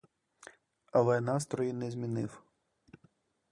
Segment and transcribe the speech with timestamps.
[0.91, 2.43] Але настрою не змінив.